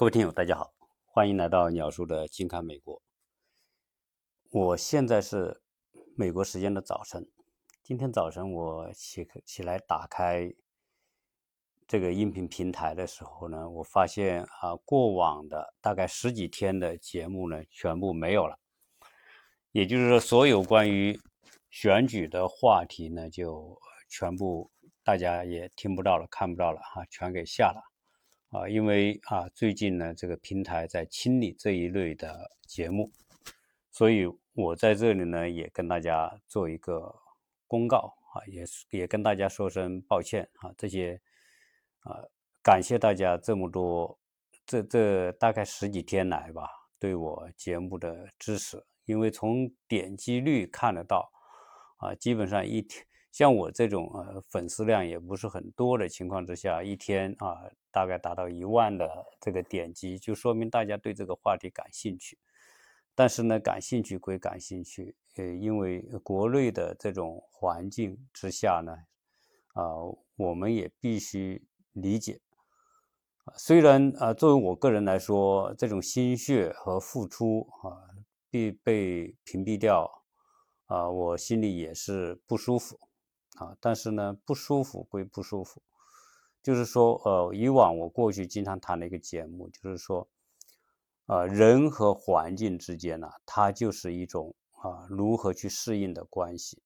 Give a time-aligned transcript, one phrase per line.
[0.00, 0.72] 各位听友，大家好，
[1.04, 3.02] 欢迎来到鸟叔的近看美国。
[4.50, 5.60] 我现在是
[6.16, 7.28] 美国时间的早晨。
[7.82, 10.50] 今天早晨我起起来打开
[11.86, 18.58] 这个音频平台的时候呢，我发现啊，过往的大概十几天的节目呢，全部没有了。
[19.72, 21.20] 也就是说，所有关于
[21.68, 23.78] 选举的话题呢，就
[24.08, 24.70] 全部
[25.04, 27.89] 大家也听不到了，看不到了哈，全给下了。
[28.50, 33.10] 啊，因为啊，最近呢，这个平台在清理这一类的节目，
[33.90, 37.14] 所以我在这里呢，也跟大家做一个
[37.68, 41.20] 公告啊，也也跟大家说声抱歉啊，这些
[42.00, 42.18] 啊，
[42.60, 44.18] 感谢大家这么多，
[44.66, 51.30] 这这大概十几天来吧，对我节目的支持，因为从点击率看得到
[51.98, 53.06] 啊，基本上一天。
[53.30, 62.38] 像我这种呃粉丝量也不是很多的情况之下，一天啊大概达到一万的这个点击，就说明大家对这个话题感兴趣。
[63.14, 68.92] 但是呢，感兴趣归感兴趣，呃，因为国内的这种环境之下呢，
[69.74, 69.84] 啊，
[70.36, 72.40] 我们也必须理解。
[73.56, 78.08] 虽然啊，作为我个人来说，这种心血和付出啊，
[78.48, 80.24] 必被屏蔽掉，
[80.86, 82.98] 啊，我心里也是不舒服。
[83.56, 85.82] 啊，但是呢，不舒服归不舒服，
[86.62, 90.28] 就是说，呃，以往我过去经常谈的一个节目，就是说，
[91.26, 96.82] 呃，人和环境之间呢，它就是一种啊，如何去适应的关系。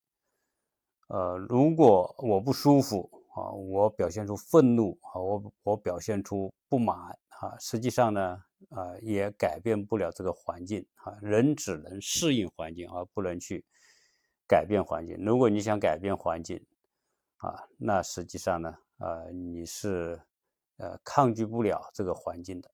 [1.08, 6.97] 呃，如果我不舒服啊，我表现出愤怒啊，我我表现出不满
[7.41, 13.64] 啊，实际上呢，啊，也改变不了这个环境啊，人只能适应环境，而不能去。
[14.47, 16.62] 改变环境，如果你想改变环境，
[17.39, 20.20] 啊，那实际上呢，呃，你是
[20.77, 22.70] 呃抗拒不了这个环境的。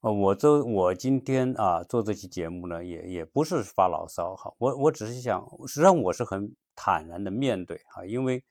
[0.00, 8.44] 呃，我这我今天啊做这期节目呢，也也不是发牢骚哈，我我只是想，实际上我是很坦然的面对啊，因为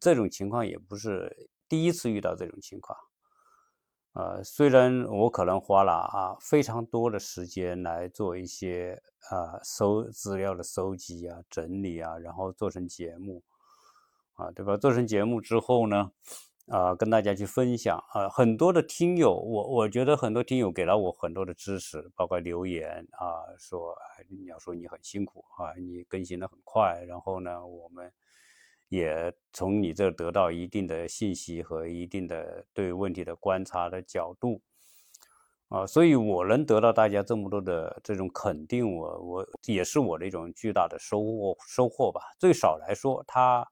[0.00, 2.98] 这种情况也不是第一次遇到这种情况。
[4.14, 13.42] 呃，虽然我可能花了啊非常多的时间来做一些啊搜资料的搜集啊、整理啊，然后做成节目，
[14.36, 14.76] 啊，对吧？
[14.76, 16.10] 做成节目之后呢，
[16.68, 23.94] 啊，跟大家去分享啊，很多的听友，我我觉得很多听友给了我很多的支持，包括留言啊，说
[24.28, 28.12] 你要说你很辛苦啊，你更新的很快，然后呢，我们。
[28.88, 34.62] 也从你这得到一定的信息和一定的对问题的观察的角度，
[35.68, 42.20] 啊，所以我能得到大家这么多的这种肯定，我我也是我的一种巨大的收获收获吧。
[42.38, 43.68] 最少来说，他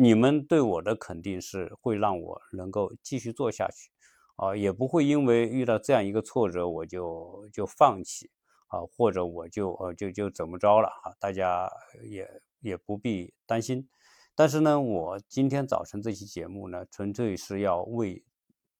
[0.00, 3.90] 你们对我的肯定是会让我能够继续做下去，
[4.36, 8.30] 啊，也不会因为遇到这样一个挫折我就就放弃，
[8.68, 11.68] 啊，或者我就呃就就怎么着了啊，大家
[12.08, 13.88] 也也不必担心。
[14.36, 18.22] 但是呢，我今天早晨这期节目呢，纯粹是要为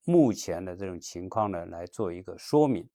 [0.04, 2.88] 目前的这种情况呢来做一个说明。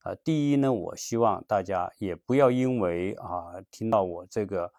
[0.00, 4.74] 啊，第一呢，我希望大家也不要因为啊听到我这个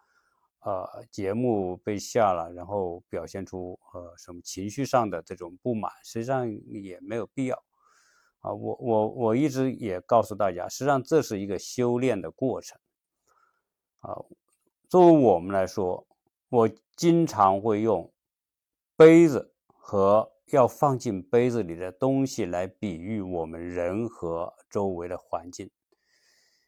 [0.64, 7.56] 呃节目被下了，然后表现出呃什么情绪上的这种不满，实际上也没有必要。
[8.40, 12.80] 啊，我我我一直也告诉大家，实际上这是一个修炼的过程。
[14.00, 14.16] 啊，
[14.90, 16.08] 作为我们来说。
[16.50, 18.14] 我经常会用
[18.96, 25.72] 杯子和要放进杯子里的东西来比喻我们人和周围的环境。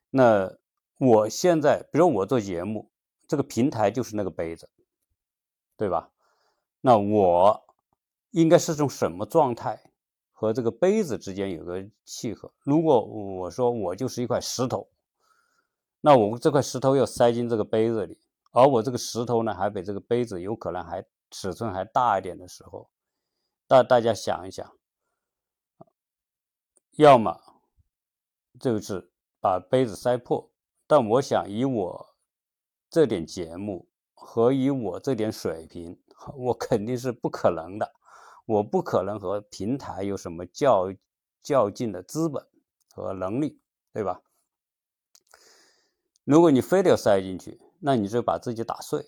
[0.09, 0.57] 那
[0.97, 2.89] 我现在，比如我做节目，
[3.27, 4.69] 这个平台就是那个杯子，
[5.77, 6.11] 对吧？
[6.81, 7.65] 那我
[8.31, 9.91] 应该是种什么状态
[10.31, 12.53] 和这个杯子之间有个契合？
[12.63, 14.89] 如果我说我就是一块石头，
[16.01, 18.19] 那我这块石头要塞进这个杯子里。
[18.51, 22.89] 而我这个石头呢，还比这个杯子有可能还尺寸还大一点的时候，
[23.67, 24.77] 大大家想一想，
[26.91, 27.37] 要么
[28.57, 29.11] 就是
[29.41, 30.49] 把杯子塞破，
[30.87, 32.14] 但我想以我
[32.95, 35.99] 这点节目和以我这点水平，
[36.33, 37.91] 我肯定是不可能的，
[38.45, 40.93] 我不可能和平台有什么较
[41.43, 42.47] 较劲的资本
[42.93, 43.59] 和能力，
[43.91, 44.21] 对吧？
[46.23, 49.05] 如果你非得要塞进去，那你就把自己打碎。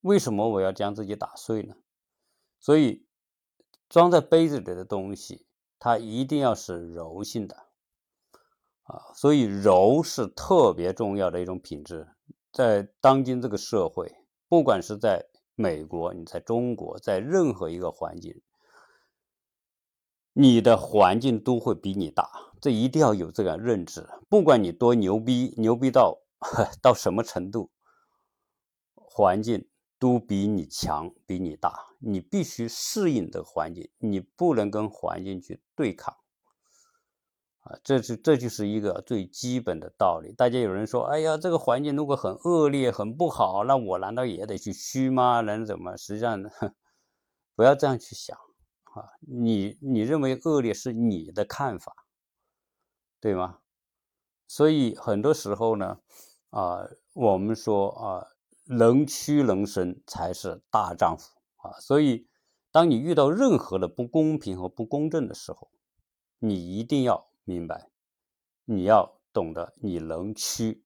[0.00, 1.76] 为什么我要将自己打碎呢？
[2.58, 3.06] 所以，
[3.88, 5.46] 装在杯子里的东西，
[5.78, 7.54] 它一定要是柔性的
[8.82, 9.14] 啊。
[9.14, 12.08] 所以，柔是特别重要的一种品质。
[12.54, 14.14] 在当今这个社会，
[14.48, 18.40] 不管是在美国，你在中国，在任何一个环境，
[20.32, 22.30] 你的环境都会比你大，
[22.60, 24.08] 这一定要有这个认知。
[24.28, 26.20] 不管你多牛逼，牛逼到
[26.80, 27.72] 到什么程度，
[28.94, 29.68] 环境
[29.98, 36.16] 都比你强，比你大，你必须适应这个环境，你不能跟环境去对抗。
[37.64, 40.32] 啊，这是这就是一个最基本的道理。
[40.34, 45.40] 大家有人说，哎呀，这个环境如果很恶劣、很不好，那我难道也得去虚吗？
[45.40, 45.96] 能怎么？
[45.96, 46.42] 实际上，
[47.56, 49.08] 不要这样去想啊。
[49.20, 52.04] 你你认为恶劣是你的看法，
[53.18, 53.60] 对吗？
[54.46, 56.00] 所以很多时候呢，
[56.50, 58.26] 啊，我们说啊，
[58.66, 61.72] 能屈能伸才是大丈夫啊。
[61.80, 62.28] 所以，
[62.70, 65.70] 当你遇到任何的不公平和不公正的时候，
[66.40, 67.30] 你一定要。
[67.44, 67.90] 明白，
[68.64, 70.82] 你要懂得，你能屈，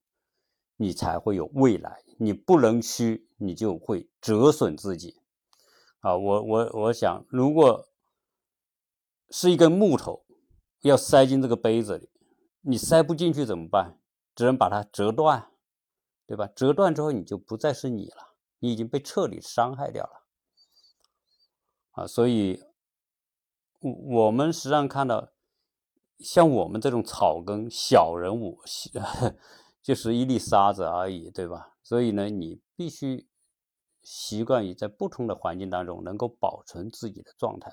[0.76, 5.22] 你才会有未来；你不能屈，你就会折损自己。
[6.00, 7.88] 啊，我我我想，如果
[9.30, 10.26] 是一根木头
[10.80, 12.10] 要塞进这个杯子里，
[12.62, 14.00] 你塞不进去怎么办？
[14.34, 15.52] 只能把它折断，
[16.26, 16.48] 对吧？
[16.48, 20.26] 折断之后，你就不再是你了，你已经被彻底伤害掉了。
[21.92, 22.62] 啊，所以，
[23.78, 25.32] 我我们实际上看到。
[26.18, 28.58] 像我们这种草根小人物，
[29.82, 31.76] 就是一粒沙子而已，对吧？
[31.82, 33.26] 所以呢，你必须
[34.02, 37.72] 习惯于在不同的环境当中能够保存自己的状态。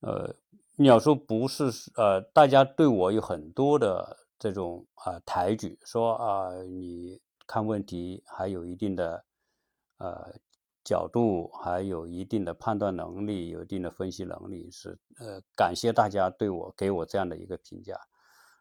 [0.00, 0.34] 呃，
[0.76, 1.64] 鸟叔不是
[1.96, 9.24] 呃，大家对我有很多的这种啊抬举，说啊，你看问题还有一定的
[9.98, 10.34] 呃。
[10.88, 17.94] 角度还有一定的判断能力，有一定的分析能力，是呃，感谢大家对我给我这样的一个评价，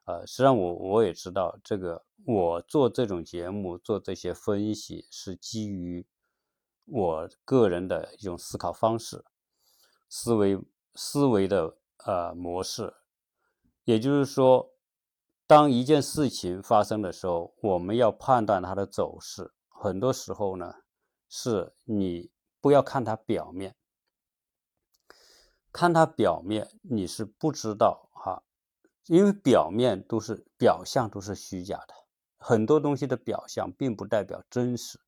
[0.06, 6.06] 呃，实际上我我也知道这个，我做这种节目做这些分析是基于
[6.83, 9.23] 我个人的一种思考方式，
[10.09, 10.59] 思维
[10.95, 12.94] 思维的呃模式，
[13.85, 14.73] 也就是说，
[15.47, 20.73] 当一件事情发生的时候，我们要判断它的走势，很多时候呢。
[21.29, 23.75] 是你不要看它表面，
[25.71, 28.44] 看它表面你是不知道哈，
[29.06, 31.94] 因为表面都是表象都是虚假的，
[32.38, 35.00] 很多东西的表象并不代表真实。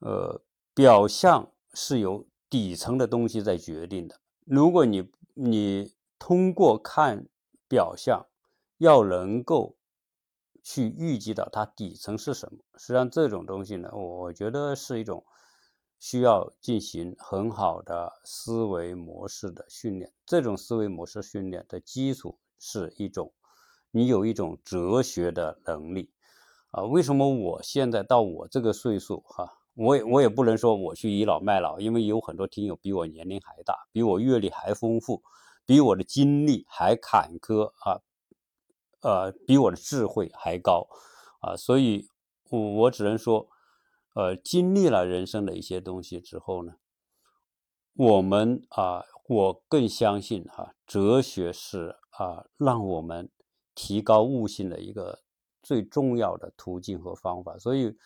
[0.00, 0.42] 呃，
[0.74, 4.20] 表象是由底层的东西在决定的。
[4.44, 7.26] 如果你你通过看
[7.68, 8.26] 表象，
[8.76, 9.77] 要能够。
[10.70, 12.58] 去预计到它底层是什么？
[12.76, 15.24] 实际上，这种东西呢，我觉得是一种
[15.98, 20.12] 需要进行很好的思维模式的训练。
[20.26, 23.32] 这种思维模式训练的基础是一种
[23.90, 26.10] 你有一种哲学的能力
[26.70, 26.82] 啊。
[26.82, 35.22] 为什么我现在到我这个岁数哈，我也我也不能说我去倚老卖老，因为有很多听友比我年龄还大，比我阅历还丰富，
[35.64, 38.02] 比我的经历还坎坷啊。
[39.00, 40.88] 呃，比我的智慧还高，
[41.40, 42.08] 啊，所以，
[42.50, 43.48] 我我只能说，
[44.14, 46.74] 呃，经历了人生的一些东西之后呢，
[47.94, 53.30] 我们啊，我更相信哈，哲学是啊，让我们
[53.72, 55.20] 提高悟性的一个
[55.62, 57.56] 最重要的途径和方法。
[57.56, 57.96] 所以，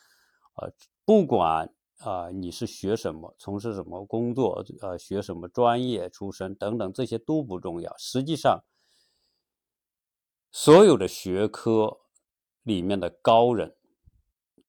[0.60, 0.70] 呃，
[1.06, 7.96] 不管啊你是学什么，从事什么工作，呃，学什么专业出身等等，这些都不重要。
[7.96, 8.62] 实际上。
[10.54, 12.00] 所有的学科
[12.62, 13.74] 里面的高人，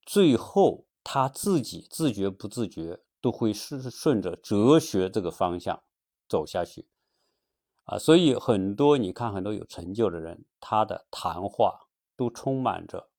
[0.06, 5.82] 最后他自己自觉不自觉，都会是顺着哲学这个方向
[6.26, 6.88] 走下去
[7.84, 7.98] 啊。
[7.98, 11.86] 所以很多你看很多有成就的人，他的谈话
[12.16, 13.10] 都充满着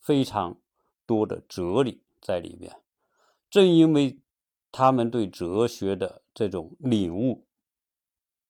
[0.00, 0.60] 非常
[1.04, 2.80] 多的哲理在里面。
[3.50, 4.20] 正因为
[4.70, 7.48] 他们对哲学的这种领悟，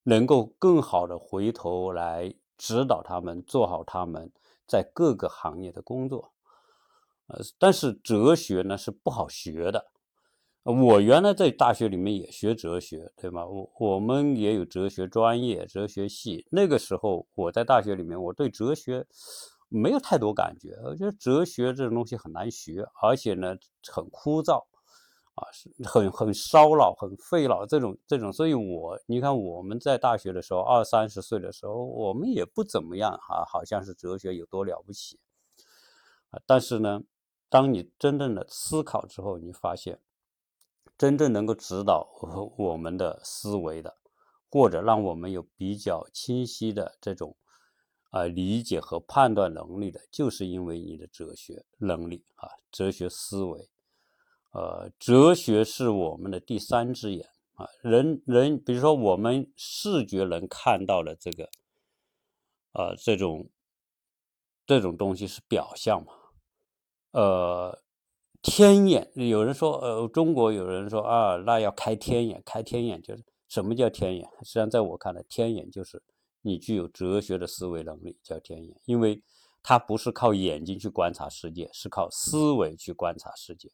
[0.03, 2.35] 能够更好的回头来。
[2.57, 4.31] 指导他们做好他们
[4.65, 6.33] 在各个行业的工作，
[7.27, 9.87] 呃，但是哲学呢是不好学的。
[10.63, 13.45] 我原来在大学里面也学哲学，对吗？
[13.45, 16.47] 我我们也有哲学专业、哲学系。
[16.51, 19.05] 那个时候我在大学里面，我对哲学
[19.67, 23.57] 没有太多感觉，我觉得哲学这种东西很难学，而且呢
[23.91, 24.63] 很枯燥。
[25.35, 35.19] 啊，是很很烧脑、很费脑这种这种，所以我你看我们在大学的时候，二三十岁的时候，我们也不怎么样啊，好像是哲学有多了不起
[36.29, 36.39] 啊。
[36.45, 37.01] 但是呢，
[37.49, 39.99] 当你真正的思考之后，你发现，
[40.99, 42.07] 真正能够指导
[42.57, 43.97] 我们的思维的，
[44.51, 47.35] 或者让我们有比较清晰的这种
[48.11, 53.67] 啊理解和判断能力的，就是因为你的哲学能力啊，哲学思维。
[54.53, 57.67] 呃，哲学是我们的第三只眼，啊。
[57.81, 61.49] 人人，比如说我们视觉能看到的这个，
[62.73, 63.49] 呃，这种
[64.65, 66.13] 这种东西是表象嘛？
[67.11, 67.81] 呃，
[68.41, 74.29] 天眼，有人说，呃，中国有人说啊，那要开天眼，开天眼就是什么叫天眼？
[74.41, 76.01] 实际上，在我看来，天眼就是
[76.41, 79.23] 你具有哲学的思维能力，叫天眼，因为
[79.63, 83.71] 它不是靠眼睛去观察世界，是靠思维去观察世界，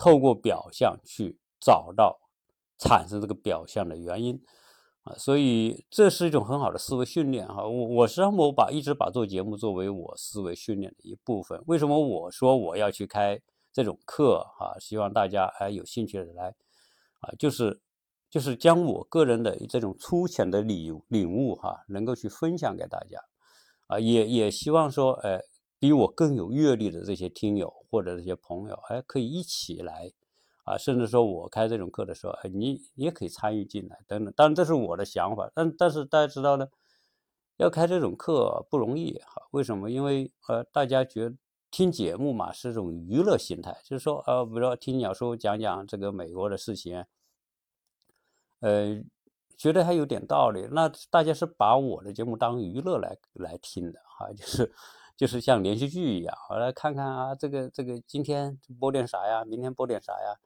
[0.00, 2.18] 透过表象去找到
[2.78, 4.42] 产生这个表象的原因。
[5.02, 7.66] 啊，所以这是一种很好的思维训练哈。
[7.66, 11.62] 我我实际上我把一直把做节目作为我思维训练的一部分。
[11.66, 13.40] 为什么我说我要去开
[13.72, 14.78] 这种课哈？
[14.78, 16.54] 希望大家还有兴趣的来
[17.20, 17.80] 啊，就是
[18.28, 23.18] 就是将我个人的这种粗浅的领领悟哈，能够去分享给大家
[23.86, 25.40] 啊，也也希望说，哎，
[25.80, 30.12] 比我更有阅历的这些听友或者这些朋友，哎，可以一起来。
[30.64, 34.32] 啊，甚至说我开这种课的时候，哎，你也可以参与进来，等等。
[34.36, 36.68] 当然，这是我的想法，但但是大家知道呢，
[37.56, 39.42] 要开这种课不容易哈。
[39.50, 39.90] 为什么？
[39.90, 41.32] 因为呃，大家觉
[41.72, 47.04] 听节目嘛是一种娱乐心态，就是说呃，比如说听鸟叔讲讲这个美国的事情，
[48.60, 49.02] 呃，
[49.56, 50.68] 觉得还有点道理。
[50.70, 54.72] 那大家是把我的节目当娱乐来来听的哈，就是
[55.20, 60.40] 就是像连续剧一样，我来看看啊，这个这个今天播点啥呀，明天播点啥呀。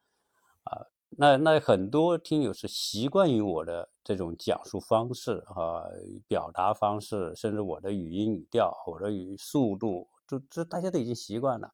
[0.64, 5.84] 啊，那那很多听友是习惯于我的这种讲述方式啊，
[6.26, 11.70] 表达方式，甚至我的语音语调，我的语速度，这这大家都已经习惯了，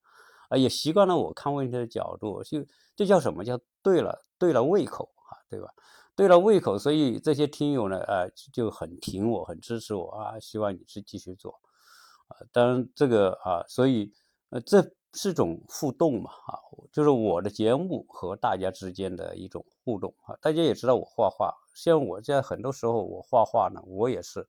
[0.51, 2.59] 啊，也习惯了我看问题的角度，就
[2.95, 5.71] 这叫什么叫对了，对了胃口啊，对吧？
[6.15, 11.59] 对了胃口，所以这些听友呢，呃，就很挺我，很支持我啊，希望你去继续做，
[12.31, 14.11] 啊，当然这个啊，所以
[14.49, 14.91] 呃这。
[15.13, 16.55] 是种互动嘛，啊，
[16.93, 20.39] 就是我的节目和大家之间的一种互动啊。
[20.41, 24.47] 大家也知道我画画，像我在很多时候我画画呢，我也是，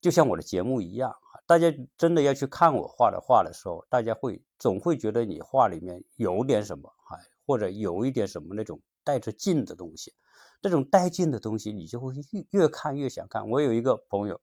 [0.00, 1.44] 就像我的节目一样啊。
[1.46, 10.14] 大家真的要去看我画的画的时候，大家会总会觉得你画里面有点什么啊，或者有一点什么那种带着劲的东西，
[10.62, 13.46] 这种带劲的东西你就会越越看越想看。
[13.46, 14.40] 我有一个朋友，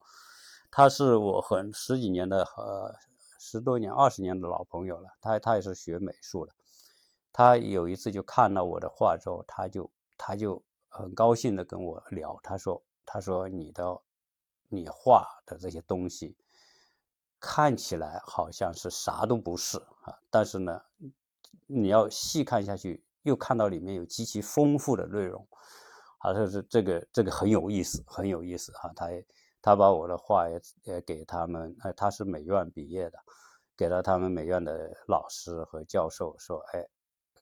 [0.71, 2.95] 他是我很十几年的呃。
[3.41, 6.53] 十多年、二十年的老朋友了，他他也是学美术的。
[7.31, 13.97] 他有一次就看到我的画之后，他就他就很高兴的跟我聊，他说：“他说你的
[14.67, 16.35] 你画的这些东西
[17.39, 20.81] 看起来好像是啥都不是啊，但是呢，
[21.65, 25.47] 你要细看下去，又看到里面有极其丰富的内容。”
[26.19, 28.91] 他说是这个这个很有意思，很有意思哈。
[28.95, 29.25] 他也。
[29.61, 33.19] 他把我的画也也给他们，呃，他是美院毕业的，
[33.75, 36.87] 给了他们美院的老师和教授说，哎，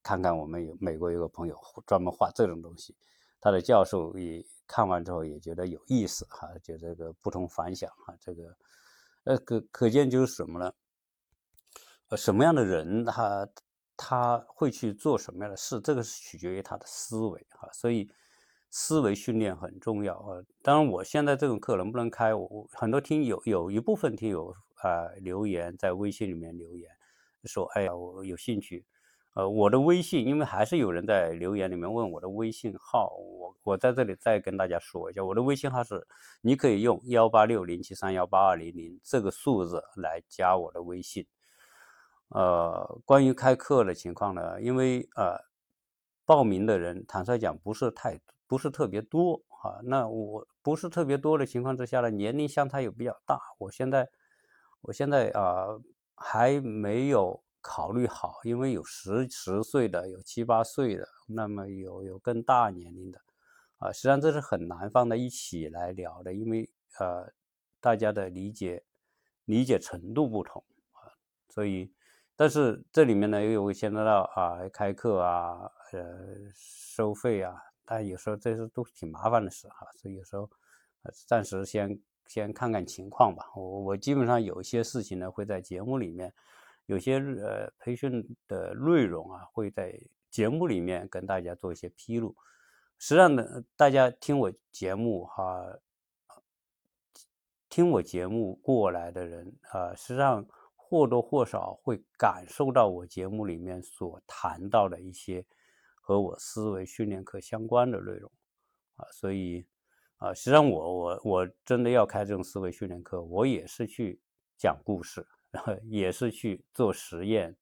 [0.02, 1.56] 看看我们有美国有个朋友
[1.86, 2.96] 专门画这种东西，
[3.40, 8.58] 他的教授也看完之后也觉得有意思哈，就这个不同凡响哈，这个，
[9.26, 10.74] 呃，可可见就是什么呢？
[12.10, 13.48] 呃，什么样的人他
[13.96, 18.10] 他会去做什么样的事，这个是取决于他的思维哈，所以。
[18.70, 20.44] 思维训练很重要啊！
[20.62, 26.90] 当然，我现在这种课能不能开，我很多听友有一部分听友啊留言在微信里面留言
[27.46, 28.86] 说：“哎呀，我有兴趣。”
[29.36, 36.06] 呃，我的微信，因为还是有人在留言里面问我的微信号，我我在这里再跟大家说一下，我的微信号是
[36.42, 41.26] 你可以用幺八六零七三幺八二零零这个数字来加我的微信。
[42.30, 45.38] 呃，关于开课的情况呢，因为呃
[46.26, 48.20] 报名的人坦率讲不是太。
[48.48, 53.39] 不是特别多啊，那我不是特别多的情况之下呢，年龄相差又比较大。
[53.58, 54.08] 我现在，
[54.82, 55.68] 我现在啊
[56.16, 63.20] 还没有考虑好，因为有十十岁的，有七八岁的，那么有有更大年龄的，
[63.80, 67.30] 啊，实际上这是很难放在一起来聊的，因为呃
[67.82, 68.86] 大家的理解
[69.46, 70.63] 理解程度不同
[70.94, 71.12] 啊，
[71.50, 71.92] 所以，
[72.36, 77.54] 但是这里面呢又有牵扯到啊开课啊，呃收费啊。
[77.89, 80.50] 但有时候这是都挺麻烦的事哈，所以有时候，
[81.25, 83.50] 暂时先先看看情况吧。
[83.56, 86.34] 我我基本上有一些事情呢会在节目里面，
[86.88, 89.98] 有些呃培训的内容啊会在
[90.29, 92.36] 节目里面跟大家做一些披露。
[93.00, 95.79] 实际上呢，大家听我节目哈，
[97.70, 105.46] 听我节目过来的人啊，实际上或多或少会感受到我节目里面所谈到的一些。
[106.08, 108.32] 和我思维训练课相关的内容，
[108.96, 109.66] 啊，所以，
[110.20, 114.18] 啊，实际上我我我真的要开这种思维训练课，我也是去
[114.58, 115.28] 讲故事，
[115.92, 117.54] 也是去做实验，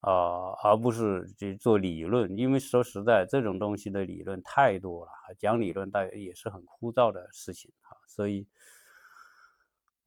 [0.00, 2.36] 啊，而不是去做理论。
[2.36, 7.94] 因为说实在，这种东西的理论太多了，讲理论大概也是很枯燥的事情啊。
[8.08, 8.48] 所以，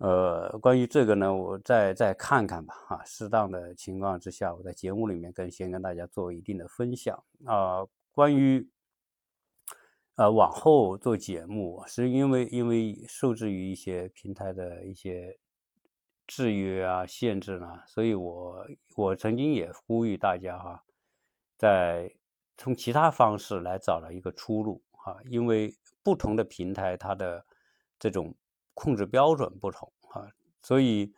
[0.04, 2.76] 呃，关于这个呢，我再再看看吧。
[2.90, 7.88] 啊，适当的情况之下，我在节目里面跟先跟大家做一定的分享啊。
[8.12, 8.70] 关于
[10.16, 15.40] 呃往后做节目，是因为因为受制于一些平台的一些。
[16.26, 20.82] 制约啊，限制呢，所以我我曾经也呼吁大家哈，
[21.58, 22.10] 在
[22.58, 27.46] 从其他方式来找了一个出路哈，因为不同的平台它的
[28.00, 28.34] 这种
[28.74, 31.14] 控制标准不同啊，所以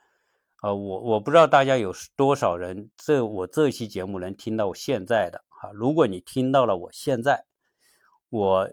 [0.62, 7.46] 呃，我我不知道大家有多少人这我这期节目能听到我现在的哈，如果你听到了我现在，
[8.30, 8.72] 我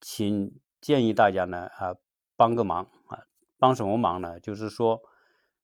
[0.00, 1.94] 请建议大家呢啊
[2.36, 3.26] 帮个忙啊，
[3.58, 4.40] 帮什么忙呢？
[4.40, 5.02] 就是说。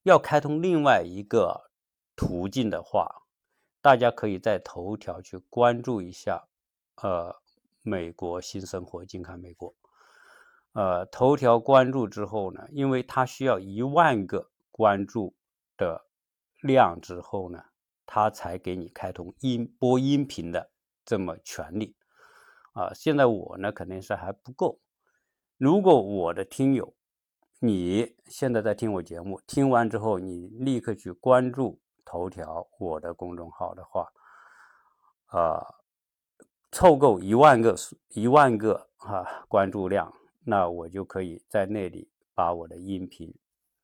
[0.05, 1.71] 要开通另外一个
[2.17, 3.27] 途径的话，
[3.83, 6.49] 大家可以在头条去关注一下，
[7.03, 7.37] 呃，
[7.83, 9.75] 美国新生活，近看美国。
[10.73, 15.35] 呃，头条关注之后呢，因为它需要一万个关注
[15.77, 16.07] 的
[16.61, 17.65] 量之后呢，
[18.07, 20.71] 它才给你开通音播音频的
[21.05, 21.97] 这么权利。
[22.73, 24.79] 啊，现在我呢肯定是还不够。
[25.59, 26.95] 如果我的听友，
[27.59, 34.09] 你现在在听我节目，听完之后你立刻去关注头条我的公众号的话，
[35.27, 35.67] 啊，
[36.71, 37.75] 凑够一万个
[38.11, 43.35] 一万个啊关注量，那我就可以在那里把我的音频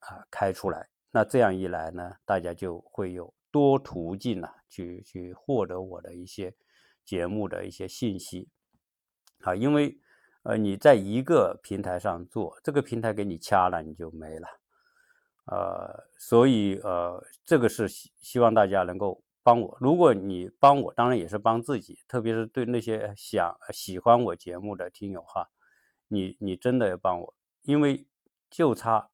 [0.00, 0.88] 啊开出来。
[1.10, 6.54] 那这样一来呢，大家就会有多途径呢去去获得我的一些
[7.04, 8.48] 节目的一些信息
[9.40, 9.98] 啊，因为。
[10.48, 14.46] 呃，你在一个平台上做，这个平台给你掐了，你就没了。
[15.46, 19.76] 呃，所以呃，这个是希希望大家能够帮我。
[19.80, 25.50] 如果你帮我，当然也是帮自己，特别是对那些想喜欢我节目的听友哈，
[26.08, 28.06] 你你真的要帮我，因为
[28.50, 29.10] 就差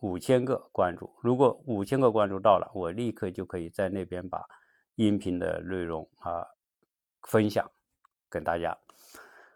[0.00, 1.10] 五千个关注。
[1.22, 4.44] 如果五千个关注到了，我立刻就可以在那边把
[4.96, 6.46] 音频的内容啊
[7.22, 7.70] 分享
[8.30, 8.76] 给大家。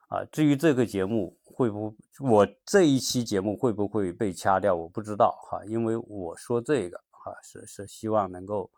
[0.09, 8.71] 啊，至于这个节目会不，我这一期节目会不会被掐掉，我不知道哈，因为我说这个哈是是希望能够，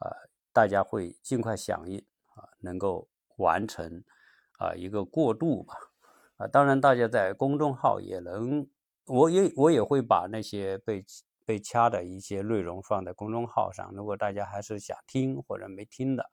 [0.00, 0.10] 呃，
[0.52, 1.98] 大家会尽快响应
[2.34, 4.02] 啊，能够完成
[4.58, 5.74] 啊一个过渡吧，
[6.42, 8.66] 啊，当然大家在公众号也能，
[9.06, 11.04] 我也我也会把那些被
[11.44, 16.24] 被掐的一些内容放在公众号上，如果大家还是想听或者没听的，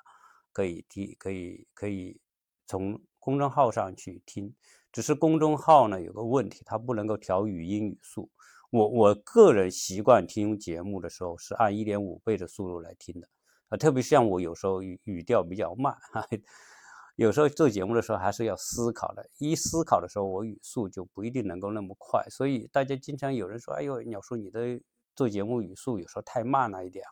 [0.52, 2.20] 可以听，可以可以
[2.66, 3.00] 从。
[3.22, 4.56] 公众号上去听，
[4.94, 8.32] 只是公众号呢有个问题，它不能够调语音语速。
[8.72, 13.28] 我我个人习惯听节目的时候是按一点五倍的速度来听的，
[13.68, 16.26] 啊，特别像我有时候语语调比较慢，哈，
[17.20, 22.26] 有时候做节目的时候还是要思考的，一思考的时候我语速就不一定能够那么快。
[22.30, 24.80] 所以大家经常有人说，哎呦，鸟叔你的
[25.16, 27.12] 做节目语速有时候太慢了一点哈。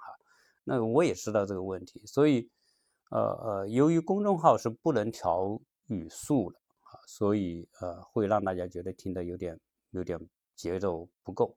[0.64, 2.50] 那我也知道这个问题，所以，
[3.12, 5.60] 呃呃，由于公众号是不能调。
[5.90, 9.58] 语速了啊，所以呃会让大家觉得听的有点
[9.92, 10.20] 有点
[10.54, 11.56] 节奏不够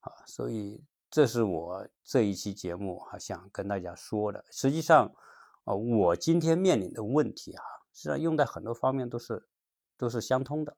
[0.00, 4.44] 啊，所以这是我这一期节目啊想跟大家说的。
[4.50, 5.08] 实际上
[5.62, 9.48] 啊，我今天面临的问题啊，实际上用在很多方面都是
[9.96, 10.76] 都是相通的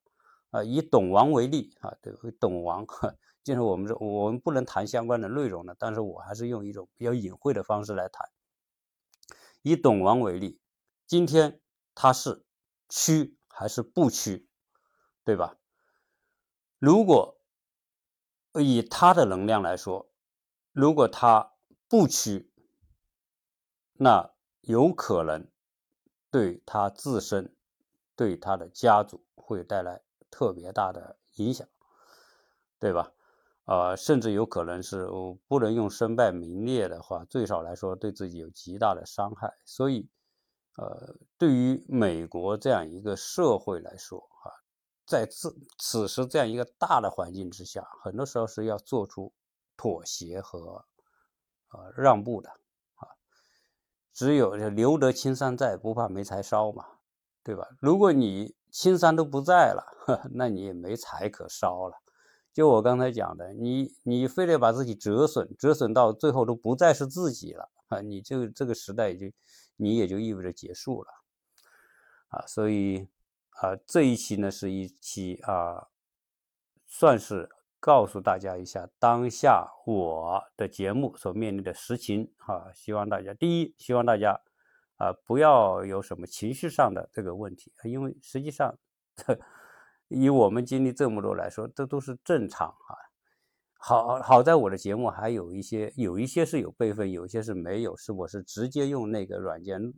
[0.51, 0.63] 啊。
[0.63, 2.87] 以董王为例啊，对，董王，
[3.45, 8.29] 就是我们说我们不能谈相关的内容的，但是我还是用一种比较隐晦的方式来谈。
[9.63, 10.61] 以董王为例，
[11.07, 11.61] 今天
[11.95, 12.45] 他是。
[12.95, 14.51] 趋还是不趋，
[15.25, 15.57] 对吧？
[16.79, 17.41] 如果
[18.61, 20.13] 以他的能量来说，
[20.73, 21.55] 如果他
[21.89, 22.53] 不趋，
[23.95, 25.51] 那有可能
[26.33, 27.55] 对他自身、
[28.17, 31.69] 对他的家族会带来特别大的影响，
[32.81, 33.13] 对吧？
[33.67, 35.07] 呃，甚至有可能是
[35.47, 40.09] 不能用身败名裂的话，最少来说对自己有极大的伤害，所以。
[40.79, 44.49] 呃，对于美国这样一个社会来说，啊，
[45.05, 49.35] 在此此时这样一个大的环境之下，很多时候是要做出
[49.77, 50.83] 妥协和
[51.73, 52.51] 呃让步的，
[54.13, 56.85] 只有留得青山在，不怕没柴烧嘛，
[57.43, 57.69] 对吧？
[57.81, 59.85] 如果你青山都不在了，
[60.35, 61.97] 那你也没柴可烧了。
[62.53, 69.33] 就我刚才讲的，你你非得把自己折损，折损到最后都不再是自己了啊，你这个这个时代已经。
[69.77, 71.11] 你也就意味着结束了，
[72.29, 73.09] 啊，所以
[73.53, 75.89] 啊，这一期呢是一期啊，
[76.87, 77.49] 算是
[77.83, 84.41] 告诉大家一下当下我的节目所面临的实情啊，希望大家第一，希望大家
[84.99, 88.79] 啊，不要有什么情绪上的这个问题，因为实际上，
[90.07, 92.95] 以我们经历这么多来说，这都是正常啊。
[93.75, 99.93] 好好在我的节目还有一些，有一些是有备份，有一些是没有，是我是直接用那个软件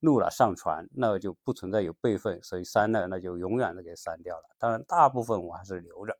[0.00, 4.42] 录了上传，那就不存在有备份，所以删了那就永远的给删掉了。
[4.58, 6.18] 当然，大部分我还是留着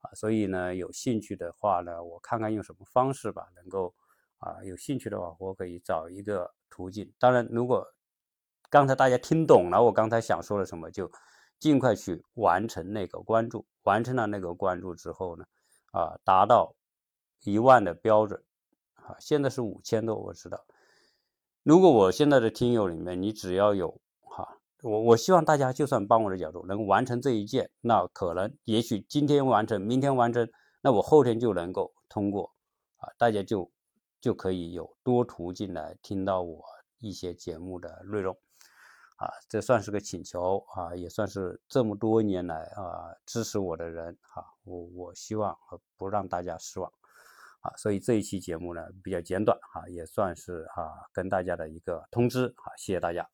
[0.00, 0.14] 啊。
[0.14, 3.94] 所以呢，有兴趣的话呢，我看看用什么方式吧，能够
[4.38, 7.12] 啊，有兴趣的话，我可以找一个途径。
[7.18, 7.86] 当然，如果
[8.70, 11.10] 刚才大家听懂了我刚才想说的什么，就
[11.58, 13.66] 尽快去完成那个关注。
[13.84, 15.46] 完成了那个关注之后呢？
[15.92, 16.74] 啊，达到
[17.44, 18.44] 一万的标准，
[18.92, 20.66] 啊，现在是五千多，我知道。
[21.62, 23.98] 如果我现在的听友里面，你只要有，
[24.82, 30.48] 我我希望大家就算帮我的角度能完成这一件，那可能也许今天完成，明天完成，
[30.82, 32.52] 那我后天就能够通过，
[32.98, 33.70] 啊，大家就
[34.20, 36.64] 就可以有多途径来听到我
[36.98, 38.36] 一些节目的内容。
[39.16, 45.58] 啊，这算是个请求啊，也算是这么多年来啊支持我的人哈，我我希望
[45.96, 46.88] 不让大家失望
[47.62, 53.28] 啊，所以这一期节目呢比较简短哈，也算是啊跟大家的一个通知啊，谢谢大家。